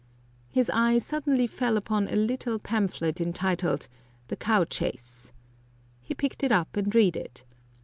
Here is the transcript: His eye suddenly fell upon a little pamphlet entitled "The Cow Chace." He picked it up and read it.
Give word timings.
His 0.49 0.71
eye 0.71 0.97
suddenly 0.97 1.45
fell 1.45 1.77
upon 1.77 2.07
a 2.07 2.15
little 2.15 2.57
pamphlet 2.57 3.21
entitled 3.21 3.87
"The 4.29 4.35
Cow 4.35 4.63
Chace." 4.63 5.31
He 6.01 6.15
picked 6.15 6.43
it 6.43 6.51
up 6.51 6.75
and 6.75 6.95
read 6.95 7.15
it. 7.15 7.43